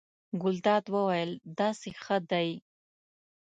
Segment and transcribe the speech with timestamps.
[0.41, 2.49] ګلداد وویل: داسې ښه دی.